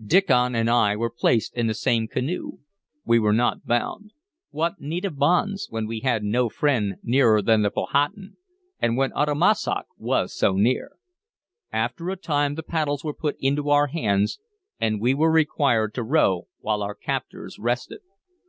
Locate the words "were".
0.94-1.10, 3.18-3.32, 13.02-13.12, 15.12-15.32